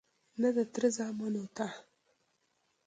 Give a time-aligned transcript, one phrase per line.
[0.41, 1.67] _نه، د تره زامنو ته..